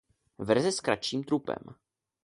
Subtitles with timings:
[0.39, 1.57] Verze s kratším trupem.